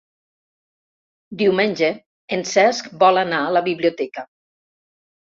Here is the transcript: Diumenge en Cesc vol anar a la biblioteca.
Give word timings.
Diumenge 1.41 1.89
en 2.37 2.41
Cesc 2.51 2.89
vol 3.03 3.21
anar 3.25 3.43
a 3.43 3.51
la 3.57 3.63
biblioteca. 3.69 4.25